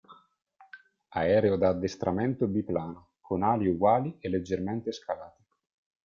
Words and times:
Aereo 1.23 1.57
da 1.57 1.67
addestramento 1.69 2.47
biplano, 2.47 3.09
con 3.21 3.43
ali 3.43 3.67
uguali 3.67 4.17
e 4.19 4.29
leggermente 4.29 4.91
scalate. 4.91 5.43